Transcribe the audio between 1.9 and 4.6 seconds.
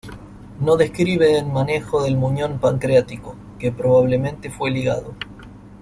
del muñón pancreático, que probablemente